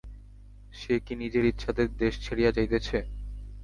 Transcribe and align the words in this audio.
সে 0.73 0.93
কি 1.05 1.13
নিজের 1.15 1.43
ইচ্ছাতে 1.45 1.83
দেশ 2.01 2.13
ছাড়িয়া 2.25 2.51
যাইতেছে? 2.51 2.97